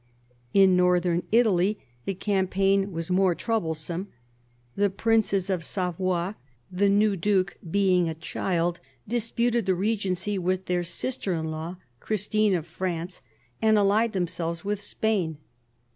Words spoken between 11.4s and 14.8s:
law Christine of France, and allied themselves